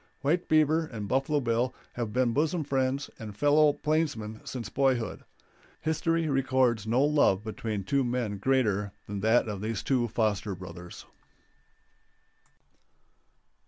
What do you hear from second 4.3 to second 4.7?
since